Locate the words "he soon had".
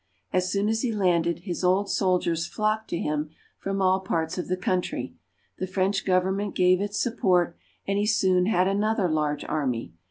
7.99-8.67